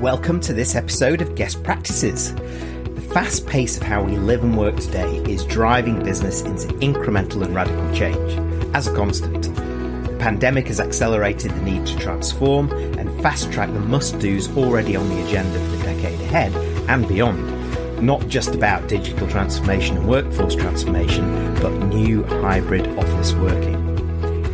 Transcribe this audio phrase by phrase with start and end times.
[0.00, 2.32] Welcome to this episode of Guest Practices.
[2.32, 7.44] The fast pace of how we live and work today is driving business into incremental
[7.44, 8.32] and radical change
[8.76, 9.42] as a constant.
[9.42, 14.94] The pandemic has accelerated the need to transform and fast track the must dos already
[14.94, 16.54] on the agenda for the decade ahead
[16.88, 18.00] and beyond.
[18.00, 23.77] Not just about digital transformation and workforce transformation, but new hybrid office working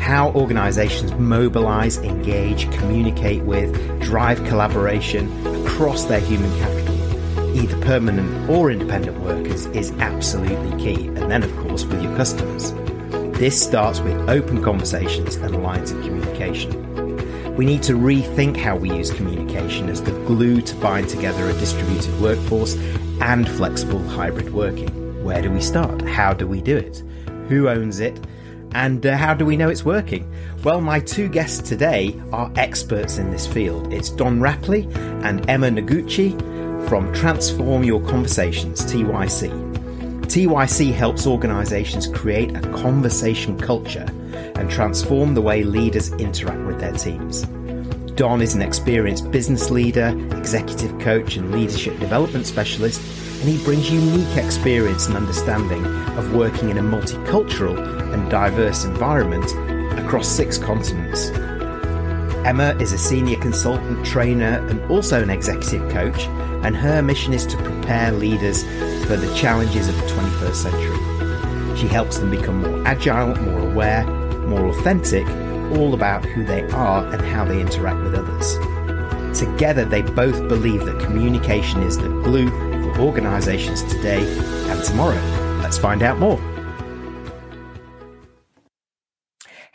[0.04, 3.72] how organizations mobilize, engage, communicate with,
[4.02, 5.26] drive collaboration
[5.64, 11.06] across their human capital, either permanent or independent workers, is absolutely key.
[11.06, 12.72] And then, of course, with your customers.
[13.38, 17.56] This starts with open conversations and lines of communication.
[17.56, 21.54] We need to rethink how we use communication as the glue to bind together a
[21.54, 22.74] distributed workforce
[23.22, 25.24] and flexible hybrid working.
[25.24, 26.02] Where do we start?
[26.02, 27.02] How do we do it?
[27.48, 28.20] Who owns it?
[28.74, 30.28] And uh, how do we know it's working?
[30.64, 33.92] Well, my two guests today are experts in this field.
[33.92, 34.92] It's Don Rapley
[35.24, 36.36] and Emma Noguchi
[36.88, 39.72] from Transform Your Conversations, TYC.
[40.22, 44.06] TYC helps organizations create a conversation culture
[44.56, 47.42] and transform the way leaders interact with their teams.
[48.16, 53.00] Don is an experienced business leader, executive coach, and leadership development specialist,
[53.40, 55.84] and he brings unique experience and understanding
[56.16, 59.44] of working in a multicultural and diverse environment
[59.98, 61.30] across six continents.
[62.46, 66.26] Emma is a senior consultant, trainer, and also an executive coach,
[66.64, 68.62] and her mission is to prepare leaders
[69.06, 71.76] for the challenges of the 21st century.
[71.76, 74.06] She helps them become more agile, more aware,
[74.46, 75.26] more authentic,
[75.76, 78.58] all about who they are and how they interact with others.
[79.38, 84.22] Together, they both believe that communication is the glue for organizations today
[84.70, 85.20] and tomorrow.
[85.60, 86.53] Let's find out more.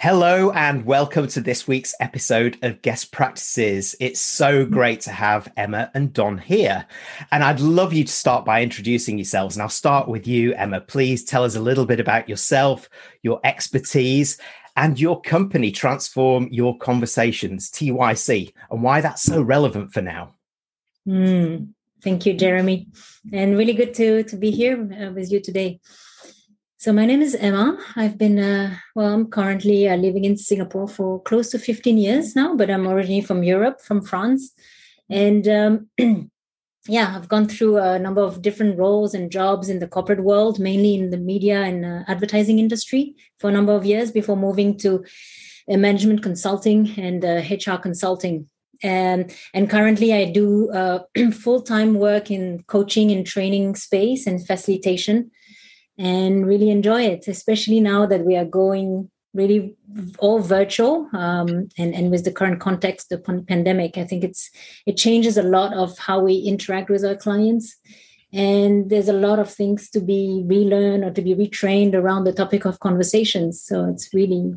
[0.01, 3.97] Hello and welcome to this week's episode of Guest Practices.
[3.99, 6.85] It's so great to have Emma and Don here.
[7.33, 9.57] And I'd love you to start by introducing yourselves.
[9.57, 10.79] And I'll start with you, Emma.
[10.79, 12.87] Please tell us a little bit about yourself,
[13.23, 14.37] your expertise,
[14.77, 20.33] and your company, Transform Your Conversations, TYC, and why that's so relevant for now.
[21.05, 22.87] Mm, thank you, Jeremy.
[23.33, 25.81] And really good to, to be here uh, with you today.
[26.81, 27.77] So my name is Emma.
[27.97, 32.37] I've been, uh, well, I'm currently uh, living in Singapore for close to 15 years
[32.37, 34.53] now, but I'm originally from Europe, from France.
[35.09, 35.89] And um,
[36.87, 40.57] yeah, I've gone through a number of different roles and jobs in the corporate world,
[40.57, 44.77] mainly in the media and uh, advertising industry for a number of years before moving
[44.77, 45.03] to
[45.69, 48.47] uh, management consulting and HR uh, consulting.
[48.81, 50.99] And, and currently I do uh,
[51.33, 55.31] full-time work in coaching and training space and facilitation
[55.99, 59.75] and really enjoy it, especially now that we are going really
[60.17, 64.49] all virtual um, and and with the current context of pandemic i think it's
[64.87, 67.75] it changes a lot of how we interact with our clients.
[68.31, 72.31] And there's a lot of things to be relearned or to be retrained around the
[72.31, 73.59] topic of conversations.
[73.59, 74.55] So it's really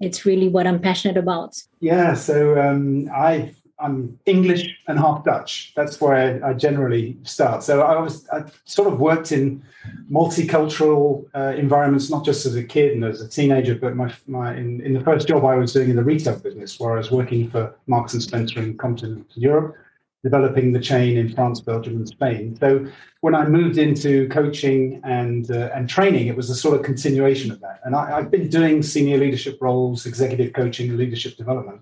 [0.00, 1.62] it's really what i'm passionate about.
[1.80, 5.72] Yeah so um, i I'm English and half Dutch.
[5.74, 6.14] That's where
[6.44, 7.62] I, I generally start.
[7.62, 9.62] So I was I sort of worked in
[10.10, 14.54] multicultural uh, environments, not just as a kid and as a teenager, but my, my
[14.54, 17.10] in, in the first job I was doing in the retail business, where I was
[17.10, 19.76] working for Marks and Spencer in continental Europe,
[20.22, 22.56] developing the chain in France, Belgium, and Spain.
[22.60, 22.86] So
[23.22, 27.50] when I moved into coaching and uh, and training, it was a sort of continuation
[27.50, 27.80] of that.
[27.84, 31.80] And I, I've been doing senior leadership roles, executive coaching, leadership development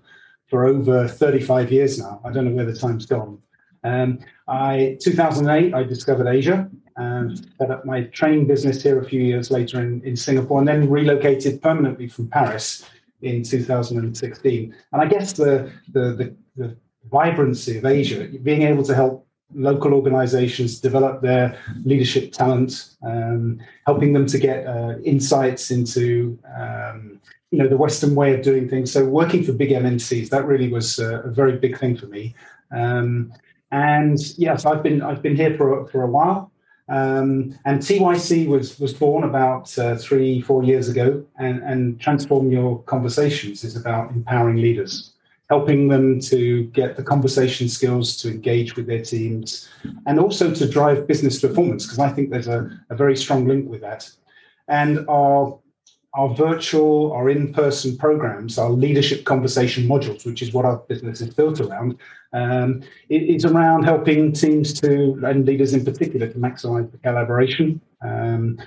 [0.53, 2.21] for over 35 years now.
[2.23, 3.39] I don't know where the time's gone.
[3.83, 9.19] Um, I 2008, I discovered Asia and set up my training business here a few
[9.19, 12.85] years later in, in Singapore, and then relocated permanently from Paris
[13.23, 14.75] in 2016.
[14.91, 16.77] And I guess the, the, the, the
[17.09, 24.13] vibrancy of Asia, being able to help local organizations develop their leadership talent, um, helping
[24.13, 27.19] them to get uh, insights into um,
[27.53, 28.91] you know the Western way of doing things.
[28.91, 32.33] So working for big MNCs that really was a, a very big thing for me.
[32.71, 33.31] Um,
[33.71, 36.51] and yes, I've been I've been here for for a while.
[36.89, 42.51] Um, and TYC was was born about uh, three four years ago, and and transform
[42.51, 45.13] your conversations is about empowering leaders,
[45.47, 49.69] helping them to get the conversation skills to engage with their teams,
[50.07, 53.69] and also to drive business performance because I think there's a, a very strong link
[53.69, 54.09] with that.
[54.67, 55.59] And our
[56.15, 61.33] our virtual, our in-person programs, our leadership conversation modules, which is what our business is
[61.33, 61.97] built around,
[62.33, 67.81] um, it, it's around helping teams to and leaders in particular to maximize the collaboration.
[68.01, 68.59] Um,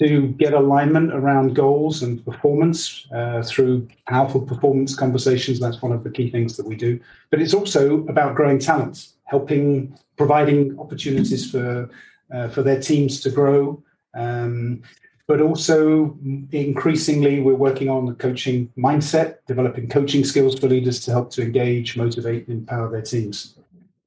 [0.00, 5.60] to get alignment around goals and performance uh, through powerful performance conversations.
[5.60, 6.98] That's one of the key things that we do.
[7.30, 11.88] But it's also about growing talent, helping, providing opportunities for
[12.34, 13.82] uh, for their teams to grow.
[14.14, 14.82] Um,
[15.26, 16.16] but also
[16.52, 21.42] increasingly, we're working on the coaching mindset, developing coaching skills for leaders to help to
[21.42, 23.56] engage, motivate, and empower their teams.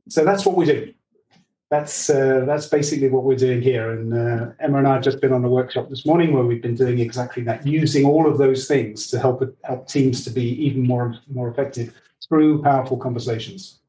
[0.10, 0.94] So that's what we do
[1.70, 3.92] that's uh, that's basically what we're doing here.
[3.92, 6.62] And uh, Emma and I have just been on a workshop this morning where we've
[6.62, 10.44] been doing exactly that, using all of those things to help help teams to be
[10.66, 11.94] even more more effective
[12.28, 13.80] through powerful conversations.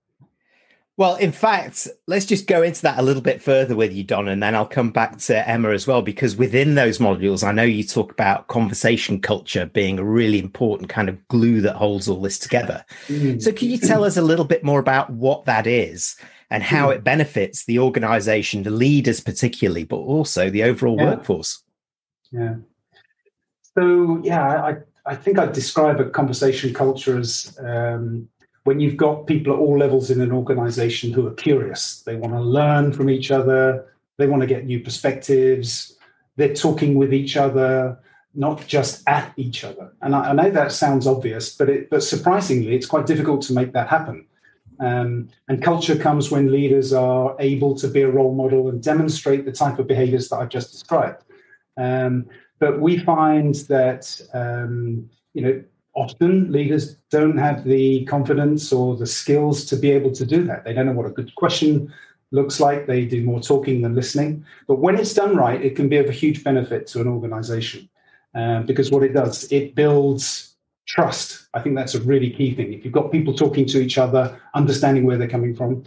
[0.99, 4.27] Well, in fact, let's just go into that a little bit further with you, Don,
[4.27, 7.62] and then I'll come back to Emma as well, because within those modules, I know
[7.62, 12.21] you talk about conversation culture being a really important kind of glue that holds all
[12.21, 12.85] this together.
[13.06, 13.41] Mm.
[13.41, 16.17] So, can you tell us a little bit more about what that is?
[16.50, 16.93] and how hmm.
[16.93, 21.05] it benefits the organization, the leaders particularly, but also the overall yeah.
[21.05, 21.62] workforce.
[22.31, 22.55] Yeah.
[23.75, 28.31] So yeah, I, I think I'd describe a conversation culture as um,
[28.69, 32.03] when you've got people at all levels in an organization who are curious.
[32.03, 33.87] They want to learn from each other.
[34.19, 35.97] They want to get new perspectives.
[36.37, 37.99] They're talking with each other,
[38.35, 39.94] not just at each other.
[40.03, 43.55] And I, I know that sounds obvious, but it, but surprisingly, it's quite difficult to
[43.55, 44.26] make that happen.
[44.81, 49.47] Um, and culture comes when leaders are able to be a role model and demonstrate
[49.47, 51.25] the type of behaviors that I've just described.
[51.79, 52.26] Um,
[52.59, 55.65] but we find that um, you know
[55.99, 60.65] often leaders don't have the confidence or the skills to be able to do that.
[60.65, 61.93] They don't know what a good question
[62.31, 62.87] looks like.
[62.87, 64.45] They do more talking than listening.
[64.69, 67.89] But when it's done right, it can be of a huge benefit to an organization
[68.35, 70.55] uh, because what it does, it builds
[70.87, 71.49] trust.
[71.55, 72.73] I think that's a really key thing.
[72.73, 75.85] If you've got people talking to each other, understanding where they're coming from,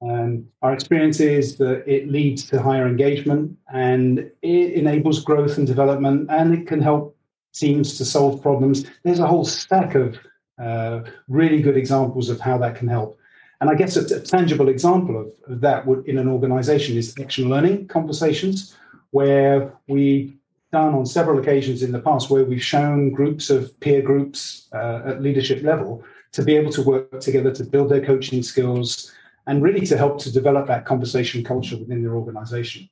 [0.00, 5.66] um, our experience is that it leads to higher engagement and it enables growth and
[5.66, 7.17] development, and it can help
[7.58, 8.84] teams to solve problems.
[9.02, 10.18] There's a whole stack of
[10.58, 13.18] uh, really good examples of how that can help.
[13.60, 17.14] And I guess a, a tangible example of, of that would, in an organization is
[17.20, 18.76] action learning conversations,
[19.10, 20.34] where we've
[20.72, 25.02] done on several occasions in the past where we've shown groups of peer groups uh,
[25.06, 29.12] at leadership level to be able to work together to build their coaching skills
[29.46, 32.88] and really to help to develop that conversation culture within their organization.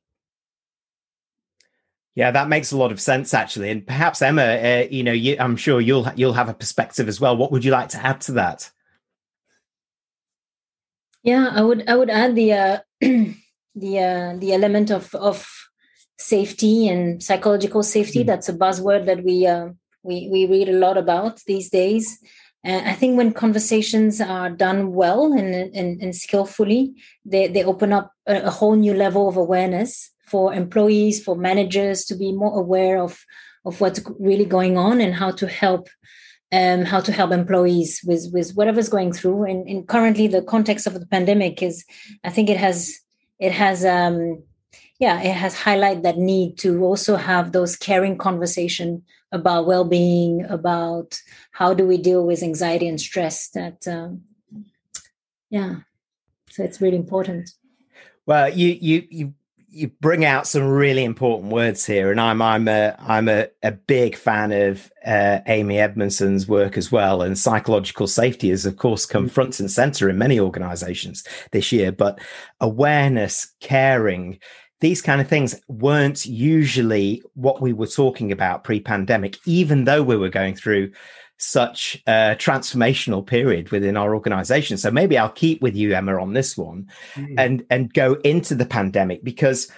[2.16, 5.36] Yeah, that makes a lot of sense actually, and perhaps Emma, uh, you know, you,
[5.38, 7.36] I'm sure you'll you'll have a perspective as well.
[7.36, 8.70] What would you like to add to that?
[11.22, 15.46] Yeah, I would I would add the uh, the uh, the element of of
[16.18, 18.24] safety and psychological safety.
[18.24, 18.26] Mm.
[18.28, 19.68] That's a buzzword that we uh,
[20.02, 22.18] we we read a lot about these days.
[22.64, 26.94] And I think when conversations are done well and and, and skillfully,
[27.26, 32.04] they they open up a, a whole new level of awareness for employees, for managers
[32.06, 33.24] to be more aware of
[33.64, 35.88] of what's really going on and how to help
[36.52, 39.44] um, how to help employees with with whatever's going through.
[39.44, 41.84] And, and currently, the context of the pandemic is,
[42.24, 43.00] I think it has
[43.38, 44.42] it has um,
[44.98, 49.02] yeah it has highlighted that need to also have those caring conversation
[49.32, 51.20] about well-being about
[51.50, 54.22] how do we deal with anxiety and stress that um,
[55.50, 55.76] yeah
[56.48, 57.50] so it's really important
[58.24, 59.34] well you you you
[59.76, 63.72] you bring out some really important words here, and I'm I'm a I'm a, a
[63.72, 67.20] big fan of uh, Amy Edmondson's work as well.
[67.20, 69.30] And psychological safety has, of course, come mm.
[69.30, 71.92] front and center in many organisations this year.
[71.92, 72.18] But
[72.60, 74.38] awareness, caring,
[74.80, 80.16] these kind of things weren't usually what we were talking about pre-pandemic, even though we
[80.16, 80.90] were going through
[81.38, 84.78] such a transformational period within our organization.
[84.78, 87.34] So maybe I'll keep with you, Emma, on this one mm.
[87.36, 89.70] and and go into the pandemic because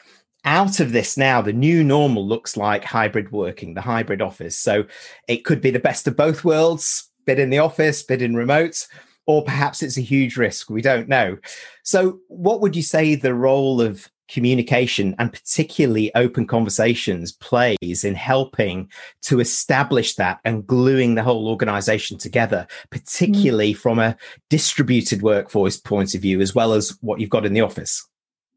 [0.44, 4.56] out of this now, the new normal looks like hybrid working, the hybrid office.
[4.56, 4.84] So
[5.26, 8.86] it could be the best of both worlds, bit in the office, bit in remote,
[9.26, 10.70] or perhaps it's a huge risk.
[10.70, 11.38] We don't know.
[11.82, 18.14] So, what would you say the role of communication and particularly open conversations plays in
[18.14, 18.88] helping
[19.22, 23.76] to establish that and gluing the whole organization together, particularly mm.
[23.76, 24.16] from a
[24.50, 28.06] distributed workforce point of view, as well as what you've got in the office?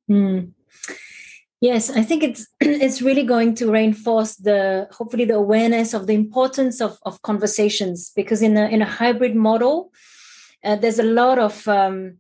[0.10, 0.52] Mm.
[1.62, 6.16] Yes, I think it's it's really going to reinforce the hopefully the awareness of the
[6.16, 9.92] importance of, of conversations because in a in a hybrid model,
[10.64, 12.18] uh, there's a lot of um,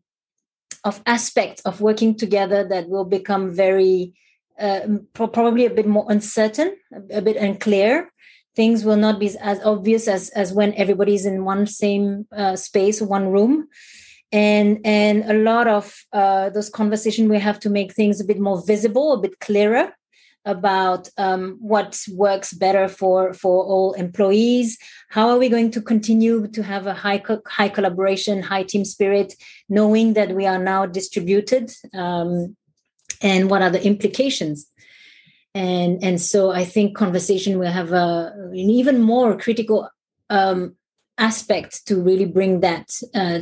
[0.83, 4.13] of aspects of working together that will become very
[4.59, 4.81] uh,
[5.13, 6.75] probably a bit more uncertain
[7.11, 8.11] a, bit unclear.
[8.55, 13.01] Things will not be as obvious as as when everybody's in one same uh, space
[13.01, 13.67] one room.
[14.31, 18.39] And and a lot of uh, those conversations we have to make things a bit
[18.39, 19.93] more visible a bit clearer
[20.45, 24.77] about um, what works better for for all employees.
[25.09, 28.85] How are we going to continue to have a high co- high collaboration, high team
[28.85, 29.33] spirit,
[29.69, 32.55] knowing that we are now distributed, um,
[33.21, 34.67] and what are the implications?
[35.53, 39.89] And and so I think conversation will have a, an even more critical
[40.29, 40.75] um,
[41.17, 43.41] aspect to really bring that uh,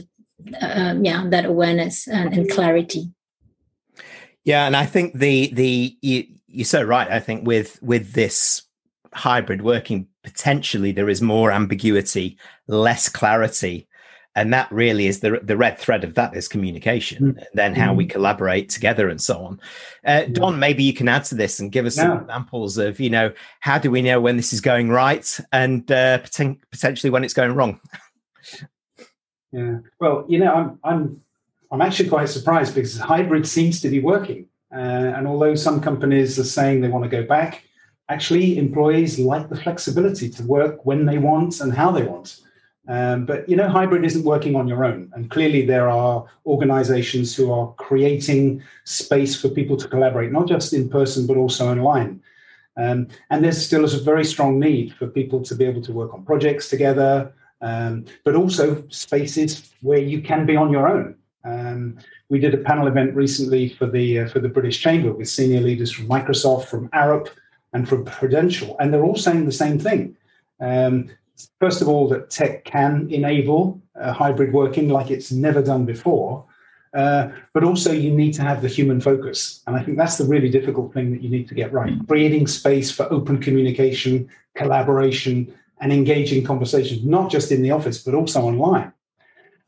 [0.62, 3.12] uh, yeah that awareness and, and clarity.
[4.44, 5.98] Yeah, and I think the the
[6.52, 7.10] you're so right.
[7.10, 8.64] I think with with this
[9.14, 12.38] hybrid working, potentially there is more ambiguity,
[12.68, 13.88] less clarity,
[14.36, 17.34] and that really is the the red thread of that is communication.
[17.34, 17.44] Mm.
[17.54, 17.98] then how mm.
[17.98, 19.60] we collaborate together and so on.
[20.06, 22.04] Uh, Don, maybe you can add to this and give us yeah.
[22.04, 25.92] some examples of you know how do we know when this is going right and
[25.92, 27.80] uh, poten- potentially when it's going wrong.
[29.52, 31.22] yeah, well, you know, I'm I'm
[31.72, 34.49] I'm actually quite surprised because hybrid seems to be working.
[34.72, 37.64] Uh, and although some companies are saying they want to go back,
[38.10, 42.42] actually employees like the flexibility to work when they want and how they want.
[42.88, 47.36] Um, but you know, hybrid isn't working on your own, and clearly there are organisations
[47.36, 52.22] who are creating space for people to collaborate, not just in person but also online.
[52.78, 56.14] Um, and there's still a very strong need for people to be able to work
[56.14, 61.16] on projects together, um, but also spaces where you can be on your own.
[61.44, 62.00] Um,
[62.30, 65.60] we did a panel event recently for the uh, for the British Chamber with senior
[65.60, 67.30] leaders from Microsoft, from Arup,
[67.74, 70.16] and from Prudential, and they're all saying the same thing.
[70.62, 71.10] Um,
[71.60, 76.46] first of all, that tech can enable uh, hybrid working like it's never done before,
[76.94, 80.26] uh, but also you need to have the human focus, and I think that's the
[80.26, 81.94] really difficult thing that you need to get right.
[82.08, 88.14] Creating space for open communication, collaboration, and engaging conversations, not just in the office but
[88.14, 88.94] also online.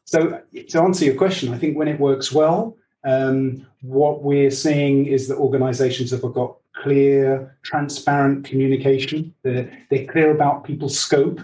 [0.05, 5.05] So, to answer your question, I think when it works well, um, what we're seeing
[5.08, 9.34] is that organizations have got clear, transparent communication.
[9.43, 11.39] They're, they're clear about people's scope,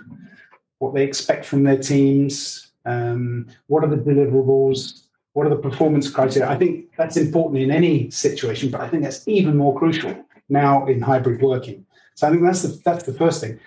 [0.80, 6.10] what they expect from their teams, um, what are the deliverables, what are the performance
[6.10, 6.50] criteria.
[6.50, 10.16] I think that's important in any situation, but I think that's even more crucial
[10.50, 11.86] now in hybrid working.
[12.16, 13.60] So I think that's the, that's the first thing.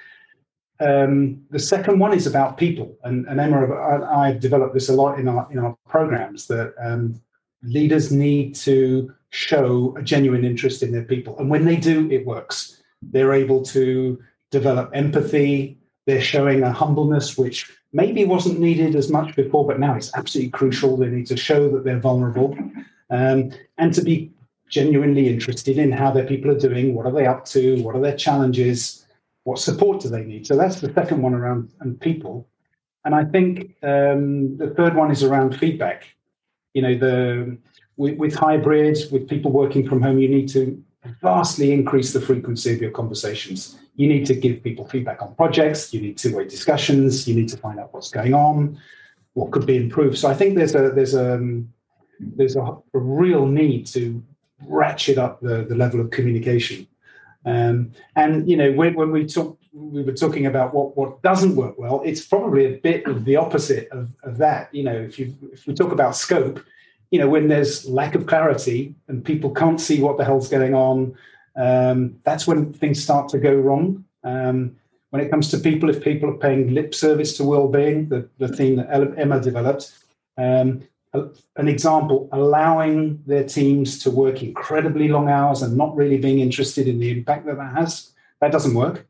[0.80, 4.94] Um, the second one is about people, and, and Emma, I, I've developed this a
[4.94, 7.20] lot in our in our programs that um,
[7.62, 12.24] leaders need to show a genuine interest in their people, and when they do, it
[12.24, 12.82] works.
[13.02, 14.18] They're able to
[14.50, 15.78] develop empathy.
[16.06, 20.50] They're showing a humbleness which maybe wasn't needed as much before, but now it's absolutely
[20.50, 20.96] crucial.
[20.96, 22.56] They need to show that they're vulnerable,
[23.10, 24.32] um, and to be
[24.70, 26.94] genuinely interested in how their people are doing.
[26.94, 27.82] What are they up to?
[27.82, 29.04] What are their challenges?
[29.44, 30.46] What support do they need?
[30.46, 32.48] So that's the second one around and people.
[33.04, 36.04] And I think um, the third one is around feedback.
[36.74, 37.58] You know, the
[37.96, 40.82] with, with hybrids, with people working from home, you need to
[41.22, 43.78] vastly increase the frequency of your conversations.
[43.96, 45.92] You need to give people feedback on projects.
[45.94, 47.26] You need two-way discussions.
[47.26, 48.78] You need to find out what's going on,
[49.32, 50.18] what could be improved.
[50.18, 51.62] So I think there's a there's a
[52.20, 54.22] there's a, a real need to
[54.66, 56.86] ratchet up the, the level of communication
[57.44, 61.56] um, and you know, when, when we talk, we were talking about what what doesn't
[61.56, 62.02] work well.
[62.04, 64.74] It's probably a bit of the opposite of, of that.
[64.74, 66.62] You know, if you if we talk about scope,
[67.10, 70.74] you know, when there's lack of clarity and people can't see what the hell's going
[70.74, 71.16] on,
[71.56, 74.04] um, that's when things start to go wrong.
[74.22, 74.76] Um,
[75.10, 78.46] when it comes to people, if people are paying lip service to well-being, the, the
[78.46, 79.92] theme that Emma developed,
[80.38, 80.82] um,
[81.12, 86.86] an example, allowing their teams to work incredibly long hours and not really being interested
[86.86, 89.06] in the impact that that has, that doesn't work.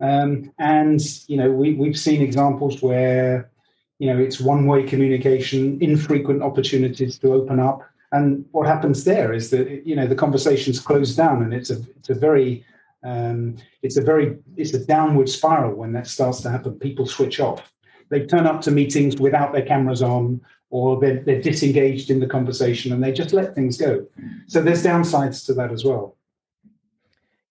[0.00, 3.50] Um, and you know, we, we've seen examples where
[3.98, 7.82] you know it's one-way communication, infrequent opportunities to open up,
[8.12, 11.76] and what happens there is that you know the conversations close down, and it's a
[11.98, 12.64] it's a very
[13.04, 16.78] um, it's a very it's a downward spiral when that starts to happen.
[16.78, 17.70] People switch off.
[18.10, 20.40] They turn up to meetings without their cameras on
[20.70, 24.06] or they're, they're disengaged in the conversation and they just let things go.
[24.46, 26.16] So there's downsides to that as well.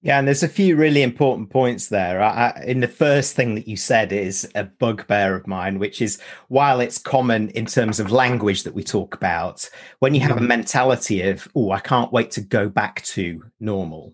[0.01, 2.21] Yeah, and there's a few really important points there.
[2.21, 6.01] I, I, in the first thing that you said is a bugbear of mine, which
[6.01, 10.31] is while it's common in terms of language that we talk about, when you have
[10.31, 10.47] a mm-hmm.
[10.47, 14.13] mentality of, oh, I can't wait to go back to normal,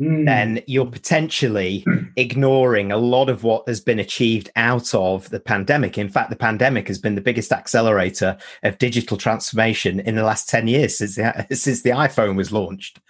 [0.00, 0.24] mm.
[0.24, 1.84] then you're potentially
[2.16, 5.98] ignoring a lot of what has been achieved out of the pandemic.
[5.98, 10.48] In fact, the pandemic has been the biggest accelerator of digital transformation in the last
[10.48, 13.00] 10 years since the, since the iPhone was launched.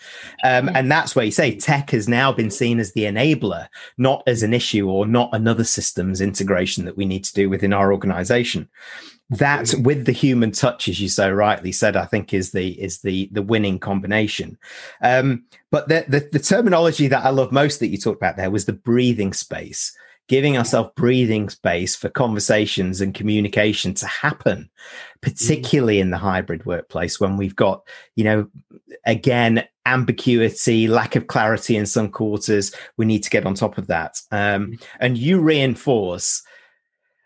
[0.45, 4.23] Um, and that's where you say tech has now been seen as the enabler, not
[4.27, 7.93] as an issue or not another systems integration that we need to do within our
[7.93, 8.69] organization.
[9.31, 13.01] That with the human touch as you so rightly said i think is the is
[13.01, 14.59] the the winning combination.
[15.03, 18.51] Um, but the, the, the terminology that i love most that you talked about there
[18.51, 19.97] was the breathing space
[20.29, 24.69] giving ourselves breathing space for conversations and communication to happen
[25.21, 27.83] particularly in the hybrid workplace when we've got
[28.17, 28.49] you know
[29.07, 32.75] again ambiguity lack of clarity in some quarters.
[32.97, 34.21] We need to get on top of that.
[34.31, 36.43] Um, and you reinforce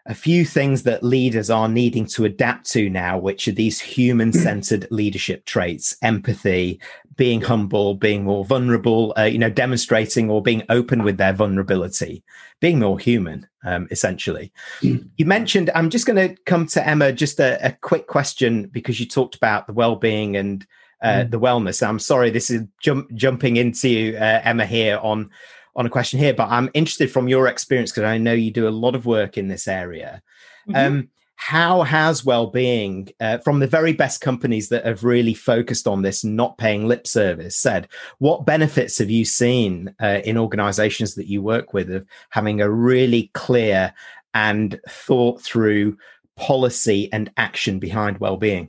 [0.06, 4.32] a few things that leaders are needing to adapt to now, which are these human
[4.32, 6.78] centered leadership traits, empathy,
[7.16, 12.22] being humble, being more vulnerable, uh, you know, demonstrating or being open with their vulnerability,
[12.60, 14.52] being more human, um, essentially.
[14.80, 15.08] Mm.
[15.16, 18.98] You mentioned, I'm just going to come to Emma, just a, a, quick question because
[18.98, 20.66] you talked about the well being and
[21.00, 21.30] uh, mm.
[21.30, 21.86] the wellness.
[21.86, 25.30] I'm sorry, this is jump, jumping into uh, Emma here on
[25.76, 28.68] on a question here, but I'm interested from your experience because I know you do
[28.68, 30.22] a lot of work in this area.
[30.68, 30.76] Mm-hmm.
[30.76, 36.02] Um, how has well-being uh, from the very best companies that have really focused on
[36.02, 37.88] this not paying lip service said
[38.18, 42.70] what benefits have you seen uh, in organizations that you work with of having a
[42.70, 43.92] really clear
[44.32, 45.96] and thought through
[46.36, 48.68] policy and action behind well-being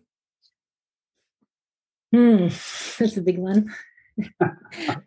[2.11, 2.47] hmm
[2.99, 3.71] that's a big one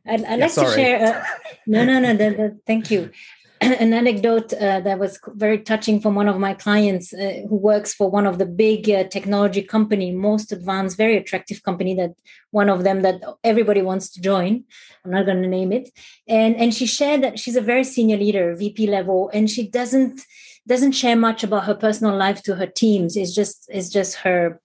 [0.07, 0.69] I'd, I'd like sorry.
[0.69, 1.23] to share.
[1.23, 1.27] A,
[1.67, 2.13] no, no, no.
[2.15, 3.11] The, the, thank you.
[3.61, 7.93] An anecdote uh, that was very touching from one of my clients uh, who works
[7.93, 12.13] for one of the big uh, technology company, most advanced, very attractive company that
[12.53, 14.63] one of them that everybody wants to join.
[15.05, 15.91] I'm not going to name it.
[16.29, 20.21] And and she shared that she's a very senior leader, VP level, and she doesn't
[20.69, 23.17] doesn't share much about her personal life to her teams.
[23.17, 24.61] It's just it's just her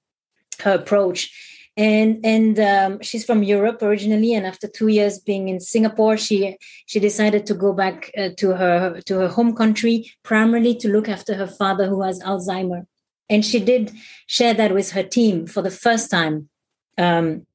[0.62, 1.32] her approach
[1.76, 4.34] and and um, she's from Europe originally.
[4.34, 8.52] And after two years being in Singapore, she she decided to go back uh, to
[8.52, 12.86] her to her home country, primarily to look after her father who has Alzheimer.
[13.30, 13.92] And she did
[14.28, 16.50] share that with her team for the first time.
[16.98, 17.48] Um,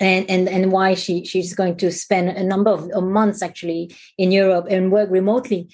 [0.00, 3.94] and and and why she she's going to spend a number of, of months actually
[4.18, 5.68] in Europe and work remotely.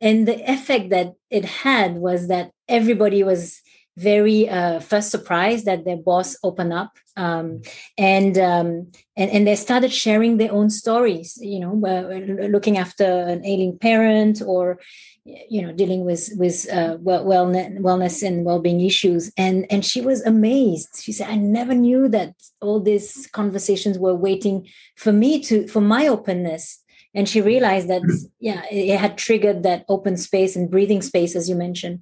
[0.00, 3.62] And the effect that it had was that everybody was
[3.96, 7.62] very uh, first surprised that their boss opened up um,
[7.96, 13.04] and, um, and and they started sharing their own stories you know uh, looking after
[13.04, 14.80] an ailing parent or
[15.24, 19.32] you know dealing with with uh, well, wellness, wellness and well-being issues.
[19.36, 21.00] And and she was amazed.
[21.02, 25.80] She said i never knew that all these conversations were waiting for me to for
[25.80, 26.80] my openness.
[27.14, 28.02] And she realized that
[28.40, 32.00] yeah it had triggered that open space and breathing space as you mentioned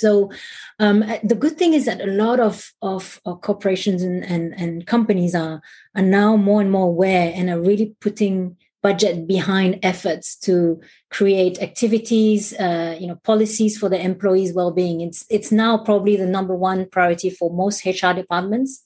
[0.00, 0.30] so
[0.78, 4.54] um, uh, the good thing is that a lot of, of, of corporations and, and,
[4.54, 5.60] and, companies are,
[5.94, 11.60] are now more and more aware and are really putting budget behind efforts to create
[11.60, 15.00] activities, uh, you know, policies for the employees' well-being.
[15.00, 18.82] It's it's now probably the number one priority for most HR departments.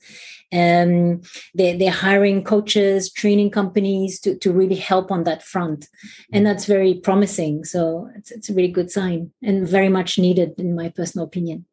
[0.52, 1.22] Um,
[1.54, 5.88] they, they're hiring coaches, training companies to, to really help on that front.
[6.33, 7.64] And that's very promising.
[7.64, 11.66] So it's, it's a really good sign and very much needed, in my personal opinion.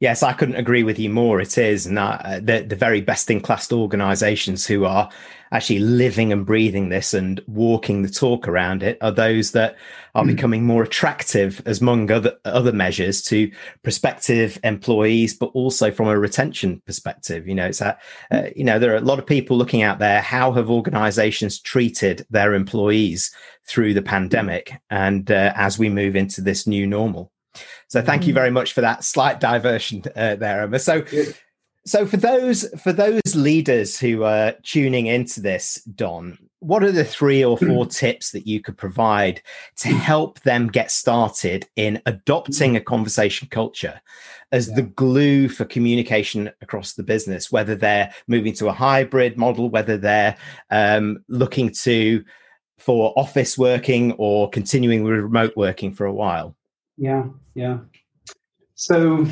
[0.00, 1.40] Yes, I couldn't agree with you more.
[1.40, 5.10] It is, and uh, the, the very best in class organisations who are
[5.50, 9.76] actually living and breathing this and walking the talk around it are those that
[10.14, 10.28] are mm.
[10.28, 13.50] becoming more attractive, as among other other measures, to
[13.82, 17.48] prospective employees, but also from a retention perspective.
[17.48, 17.98] You know, it's a,
[18.30, 20.20] uh, you know there are a lot of people looking out there.
[20.20, 23.34] How have organisations treated their employees
[23.66, 27.32] through the pandemic, and uh, as we move into this new normal?
[27.88, 28.36] So thank you mm.
[28.36, 30.78] very much for that slight diversion uh, there, Emma.
[30.78, 31.04] So,
[31.86, 37.04] so for those for those leaders who are tuning into this, Don, what are the
[37.04, 39.40] three or four tips that you could provide
[39.76, 44.00] to help them get started in adopting a conversation culture
[44.52, 44.76] as yeah.
[44.76, 47.50] the glue for communication across the business?
[47.50, 50.36] Whether they're moving to a hybrid model, whether they're
[50.70, 52.22] um, looking to
[52.78, 56.54] for office working or continuing with remote working for a while.
[56.98, 57.78] Yeah, yeah.
[58.74, 59.26] So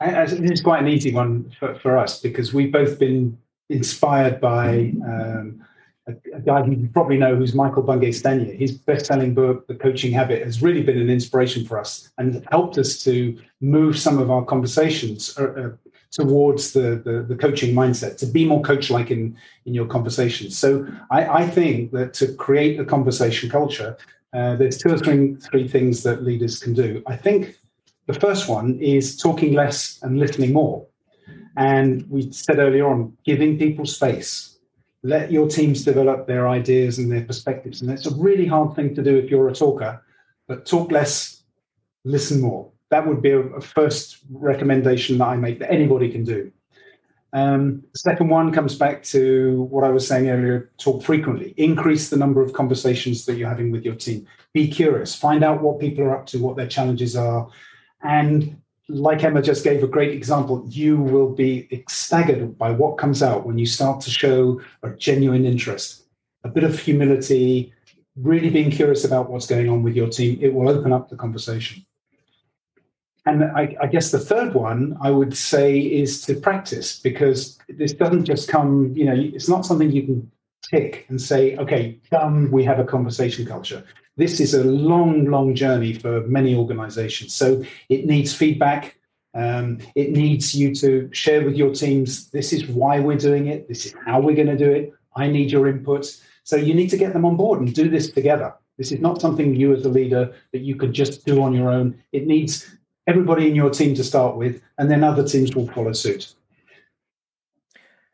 [0.00, 3.38] I, I, this is quite an easy one for, for us because we've both been
[3.70, 5.64] inspired by um,
[6.06, 8.56] a, a, guy who you probably know who's Michael Bungay Stanier.
[8.56, 12.76] His best-selling book, The Coaching Habit, has really been an inspiration for us and helped
[12.76, 15.70] us to move some of our conversations uh, uh,
[16.10, 20.56] towards the, the, the coaching mindset, to be more coach-like in in your conversations.
[20.56, 23.96] So I, I think that to create a conversation culture,
[24.34, 27.02] uh, there's two or three, three things that leaders can do.
[27.06, 27.56] I think
[28.06, 30.86] the first one is talking less and listening more.
[31.56, 34.58] And we said earlier on, giving people space.
[35.04, 37.80] Let your teams develop their ideas and their perspectives.
[37.80, 40.02] And it's a really hard thing to do if you're a talker,
[40.48, 41.42] but talk less,
[42.04, 42.70] listen more.
[42.90, 46.52] that would be a, a first recommendation that I make that anybody can do.
[47.34, 52.16] Um, second one comes back to what I was saying earlier talk frequently, increase the
[52.16, 54.28] number of conversations that you're having with your team.
[54.52, 57.50] Be curious, find out what people are up to, what their challenges are.
[58.04, 58.56] And
[58.88, 63.44] like Emma just gave a great example, you will be staggered by what comes out
[63.44, 66.04] when you start to show a genuine interest,
[66.44, 67.72] a bit of humility,
[68.14, 70.38] really being curious about what's going on with your team.
[70.40, 71.84] It will open up the conversation.
[73.26, 77.92] And I, I, guess the third one I would say is to practice because this
[77.94, 80.30] doesn't just come, you know, it's not something you can
[80.70, 83.82] tick and say, okay, done, we have a conversation culture.
[84.16, 87.34] This is a long, long journey for many organizations.
[87.34, 88.98] So it needs feedback.
[89.34, 93.68] Um, it needs you to share with your teams this is why we're doing it,
[93.68, 94.92] this is how we're going to do it.
[95.16, 96.14] I need your input.
[96.44, 98.54] So you need to get them on board and do this together.
[98.76, 101.70] This is not something you as a leader that you could just do on your
[101.70, 102.00] own.
[102.12, 102.76] It needs
[103.06, 106.34] everybody in your team to start with, and then other teams will follow suit.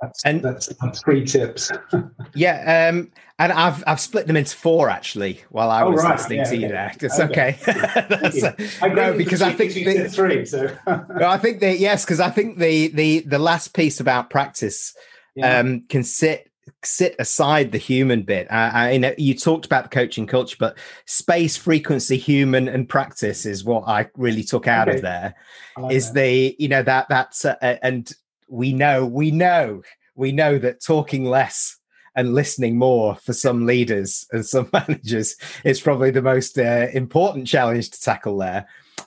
[0.00, 1.70] That's, and that's, that's three tips.
[2.34, 6.16] yeah, um, and I've I've split them into four actually while I oh, was right.
[6.16, 6.62] listening yeah, to okay.
[6.62, 6.92] you there.
[7.00, 7.58] It's okay.
[7.68, 8.68] okay.
[8.82, 10.46] I know because I think the, three.
[10.46, 14.96] So I think that yes, because I think the the the last piece about practice
[15.34, 15.58] yeah.
[15.58, 16.49] um, can sit
[16.82, 18.50] sit aside the human bit.
[18.50, 23.46] Uh, I, know you talked about the coaching culture, but space, frequency, human, and practice
[23.46, 24.96] is what I really took out okay.
[24.96, 25.34] of there.
[25.76, 26.14] Like is that.
[26.14, 28.10] the you know that that's uh, and
[28.48, 29.82] we know we know
[30.14, 31.76] we know that talking less
[32.16, 37.46] and listening more for some leaders and some managers is probably the most uh, important
[37.46, 38.66] challenge to tackle there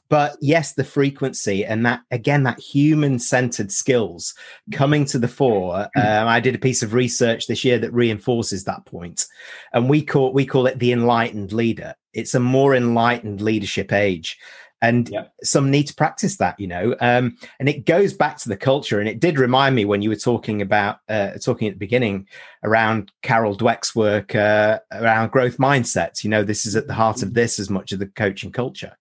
[0.09, 4.33] but yes the frequency and that again that human centered skills
[4.71, 6.01] coming to the fore hmm.
[6.01, 9.25] um, i did a piece of research this year that reinforces that point.
[9.73, 11.95] And we call we call it the enlightened leader.
[12.13, 14.37] It's a more enlightened leadership age.
[14.81, 15.09] And
[15.43, 18.99] some need to practice that you know um, and it goes back to the culture.
[18.99, 22.27] And it did remind me when you were talking about uh, talking at the beginning
[22.63, 26.23] around carol dweck's work uh, around growth mindsets.
[26.23, 27.35] You know this is at the heart of mm-hmm.
[27.35, 28.97] this as much of the coaching culture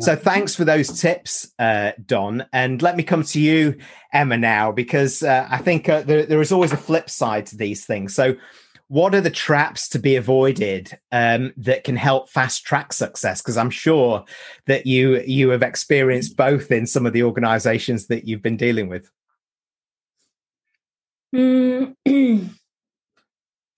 [0.00, 2.46] so thanks for those tips, uh, Don.
[2.52, 3.76] And let me come to you,
[4.12, 7.56] Emma, now, because uh, I think uh, there, there is always a flip side to
[7.56, 8.14] these things.
[8.14, 8.36] So,
[8.88, 13.40] what are the traps to be avoided um, that can help fast track success?
[13.40, 14.24] Because I'm sure
[14.66, 18.88] that you you have experienced both in some of the organizations that you've been dealing
[18.88, 19.10] with.
[21.34, 21.94] Mm.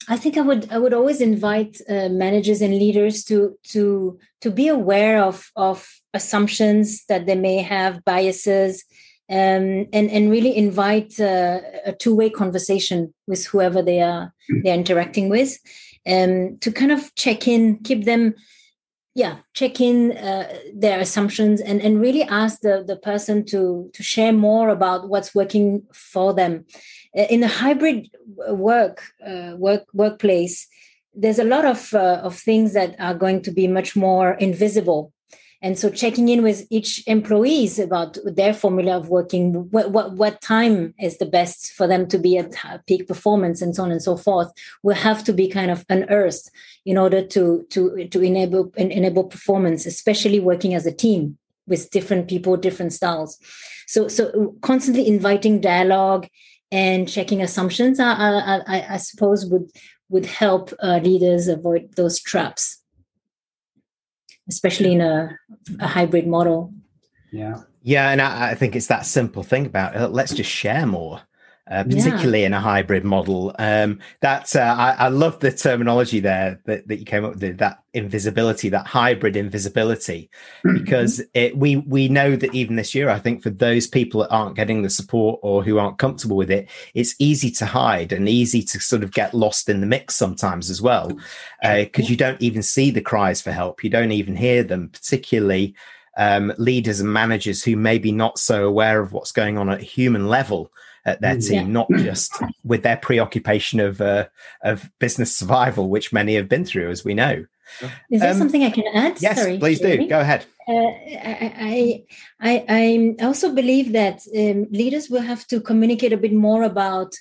[0.08, 4.50] I think I would I would always invite uh, managers and leaders to to to
[4.50, 8.84] be aware of of assumptions that they may have biases
[9.30, 14.74] um, and and really invite uh, a two way conversation with whoever they are they're
[14.74, 15.58] interacting with
[16.06, 18.34] um, to kind of check in keep them
[19.14, 24.02] yeah check in uh, their assumptions and and really ask the the person to to
[24.02, 26.64] share more about what's working for them.
[27.14, 28.10] In a hybrid
[28.48, 30.66] work uh, work workplace
[31.14, 35.12] there's a lot of uh, of things that are going to be much more invisible
[35.64, 40.42] and so checking in with each employees about their formula of working what, what, what
[40.42, 42.54] time is the best for them to be at
[42.86, 46.50] peak performance and so on and so forth will have to be kind of unearthed
[46.84, 52.28] in order to to to enable enable performance especially working as a team with different
[52.28, 53.38] people different styles.
[53.86, 56.28] So so constantly inviting dialogue
[56.70, 58.12] and checking assumptions, I,
[58.66, 59.70] I, I suppose would
[60.10, 62.82] would help uh, leaders avoid those traps,
[64.48, 65.36] especially in a,
[65.80, 66.72] a hybrid model.
[67.32, 70.86] Yeah, yeah, and I, I, think it's that simple thing about uh, let's just share
[70.86, 71.20] more
[71.70, 72.46] uh, particularly yeah.
[72.46, 73.54] in a hybrid model.
[73.58, 77.56] Um, that uh, I, I, love the terminology there that, that you came up with
[77.56, 80.28] that invisibility, that hybrid invisibility,
[80.62, 80.76] mm-hmm.
[80.76, 84.30] because it, we we know that even this year, I think for those people that
[84.30, 88.28] aren't getting the support or who aren't comfortable with it, it's easy to hide and
[88.28, 91.08] easy to sort of get lost in the mix sometimes as well,
[91.62, 94.90] because uh, you don't even see the cries for help, you don't even hear them,
[94.90, 95.74] particularly.
[96.16, 99.80] Um, leaders and managers who may be not so aware of what's going on at
[99.80, 100.70] human level
[101.06, 101.72] at their mm, team, yeah.
[101.72, 102.32] not just
[102.64, 104.26] with their preoccupation of uh,
[104.62, 107.44] of business survival, which many have been through, as we know.
[108.10, 109.20] Is there um, something I can add?
[109.20, 110.06] Yes, Sorry, please do.
[110.06, 110.44] Go ahead.
[110.66, 112.04] Uh, I,
[112.40, 117.14] I, I also believe that um, leaders will have to communicate a bit more about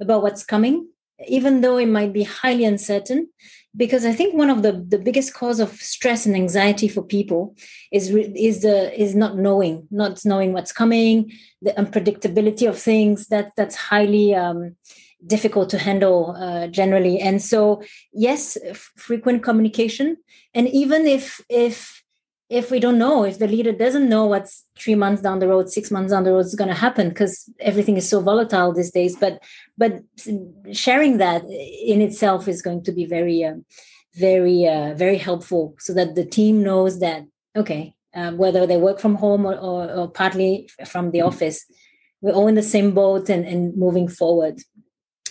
[0.00, 0.88] about what's coming,
[1.26, 3.28] even though it might be highly uncertain
[3.78, 7.54] because I think one of the, the biggest cause of stress and anxiety for people
[7.92, 13.28] is is the is not knowing, not knowing what's coming, the unpredictability of things.
[13.28, 14.76] That that's highly um,
[15.24, 17.20] difficult to handle uh, generally.
[17.20, 20.16] And so, yes, f- frequent communication,
[20.54, 22.02] and even if if
[22.48, 25.68] if we don't know if the leader doesn't know what's three months down the road
[25.68, 28.90] six months down the road is going to happen because everything is so volatile these
[28.90, 29.42] days but
[29.76, 30.00] but
[30.72, 33.54] sharing that in itself is going to be very uh,
[34.14, 37.22] very uh, very helpful so that the team knows that
[37.56, 41.66] okay um, whether they work from home or, or, or, partly from the office
[42.22, 44.58] we're all in the same boat and, and moving forward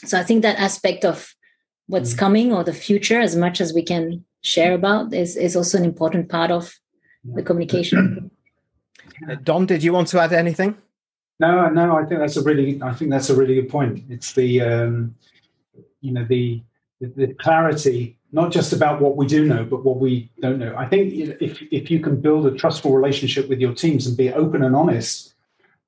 [0.06, 1.34] so i think that aspect of
[1.88, 2.20] what's mm-hmm.
[2.20, 5.84] coming or the future as much as we can share about is, is also an
[5.84, 6.74] important part of
[7.34, 8.32] the communication.
[9.30, 10.78] Uh, Don, did you want to add anything?
[11.40, 11.96] No, no.
[11.96, 14.04] I think that's a really, I think that's a really good point.
[14.10, 15.16] It's the, um,
[16.02, 16.62] you know, the,
[17.00, 20.76] the, the clarity, not just about what we do know, but what we don't know.
[20.78, 24.34] I think if if you can build a trustful relationship with your teams and be
[24.34, 25.34] open and honest,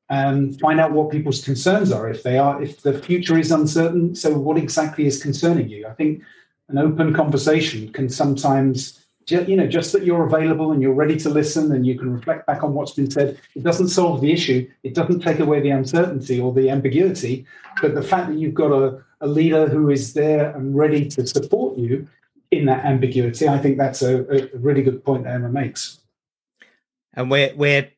[0.09, 2.09] and find out what people's concerns are.
[2.09, 5.87] If they are, if the future is uncertain, so what exactly is concerning you?
[5.87, 6.23] I think
[6.69, 11.29] an open conversation can sometimes you know, just that you're available and you're ready to
[11.29, 14.69] listen and you can reflect back on what's been said, it doesn't solve the issue.
[14.83, 17.45] It doesn't take away the uncertainty or the ambiguity.
[17.81, 21.25] But the fact that you've got a, a leader who is there and ready to
[21.25, 22.07] support you
[22.51, 24.23] in that ambiguity, I think that's a,
[24.55, 25.99] a really good point that Emma makes.
[27.13, 27.89] And we're we're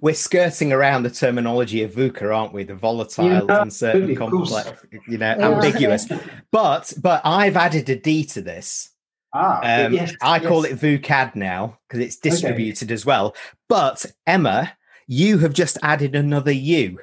[0.00, 2.64] we're skirting around the terminology of VUCA, aren't we?
[2.64, 4.72] The volatile, yeah, uncertain, complex,
[5.06, 5.50] you know, yeah.
[5.50, 6.06] ambiguous.
[6.50, 8.90] But but I've added a D to this
[9.36, 10.46] Ah, um, yes, I yes.
[10.46, 12.94] call it VUCAD now because it's distributed okay.
[12.94, 13.34] as well.
[13.68, 14.72] But Emma,
[15.06, 16.98] you have just added another U,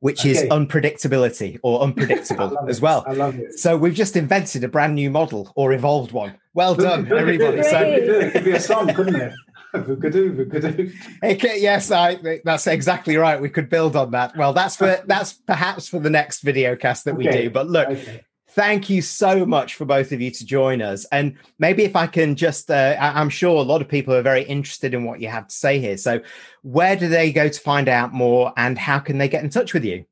[0.00, 0.30] which okay.
[0.30, 3.04] is unpredictability or unpredictable as well.
[3.06, 3.58] I love it.
[3.58, 6.36] So we've just invented a brand new model or evolved one.
[6.52, 7.62] Well done, everybody.
[7.62, 9.32] So it could be a song, couldn't it?
[9.72, 13.40] Okay, yes, I, that's exactly right.
[13.40, 14.36] We could build on that.
[14.36, 17.50] Well, that's for that's perhaps for the next video cast that we do.
[17.50, 18.24] But look, okay
[18.60, 21.06] thank you so much for both of you to join us.
[21.06, 24.42] And maybe if I can just, uh, I'm sure a lot of people are very
[24.42, 25.96] interested in what you have to say here.
[25.96, 26.20] So,
[26.60, 29.72] where do they go to find out more and how can they get in touch
[29.72, 30.04] with you?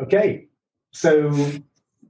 [0.00, 0.46] Okay.
[0.92, 1.28] So,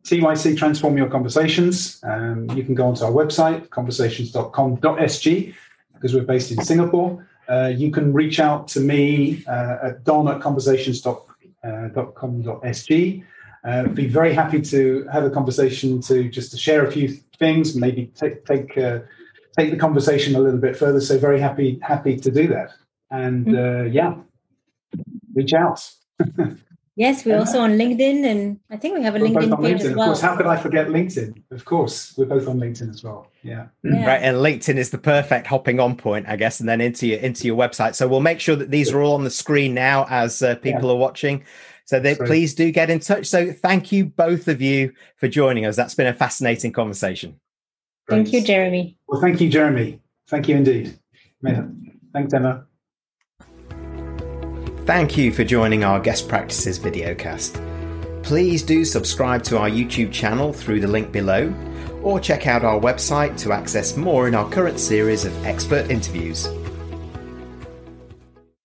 [0.05, 1.99] TYC Transform Your Conversations.
[2.05, 5.55] Um, you can go onto our website, conversations.com.sg,
[5.95, 7.27] because we're based in Singapore.
[7.49, 13.25] Uh, you can reach out to me uh, at don at conversations.com.sg.
[13.65, 17.75] Uh, be very happy to have a conversation to just to share a few things,
[17.75, 18.99] maybe take take uh,
[19.59, 21.01] take the conversation a little bit further.
[21.01, 22.73] So very happy happy to do that.
[23.11, 23.87] And mm-hmm.
[23.87, 24.17] uh, yeah,
[25.35, 25.91] reach out.
[26.97, 29.91] yes, we're also on LinkedIn, and I think we have a we're LinkedIn page LinkedIn,
[29.91, 30.03] as well.
[30.03, 31.43] Of course, how could I forget LinkedIn?
[31.51, 33.29] Of course, we're both on LinkedIn as well.
[33.43, 33.69] Yeah.
[33.83, 34.07] yeah.
[34.07, 37.19] Right, and LinkedIn is the perfect hopping on point, I guess, and then into your
[37.21, 37.95] into your website.
[37.95, 40.89] So we'll make sure that these are all on the screen now as uh, people
[40.89, 40.97] yeah.
[40.97, 41.45] are watching.
[41.87, 43.27] So they, please do get in touch.
[43.27, 45.77] So thank you both of you for joining us.
[45.77, 47.41] That's been a fascinating conversation.
[48.09, 48.99] Thank you, Jeremy.
[49.07, 50.01] Well, thank you, Jeremy.
[50.29, 50.99] Thank you indeed.
[51.43, 52.65] Thanks, Emma.
[54.87, 57.61] Thank you for joining our guest practices videocast.
[58.23, 61.55] Please do subscribe to our YouTube channel through the link below,
[62.03, 66.47] or check out our website to access more in our current series of expert interviews.